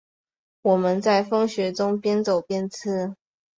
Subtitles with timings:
[0.63, 3.15] 我们在风雪中边走边吃